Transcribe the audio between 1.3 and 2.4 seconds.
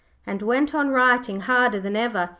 harder than ever.